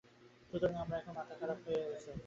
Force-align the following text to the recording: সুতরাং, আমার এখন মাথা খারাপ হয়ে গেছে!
সুতরাং, 0.49 0.73
আমার 0.83 0.97
এখন 0.99 1.13
মাথা 1.19 1.33
খারাপ 1.39 1.57
হয়ে 1.65 1.81
গেছে! 1.83 2.11